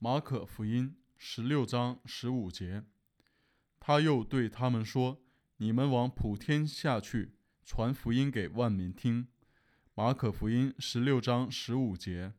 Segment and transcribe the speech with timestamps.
[0.00, 2.84] 马可福音十六章十五节。
[3.80, 5.20] 他又对他们说
[5.56, 7.34] 你们往普天下去
[7.64, 9.26] 传福音给万民听。
[9.94, 12.34] 马可福音十六章十五节。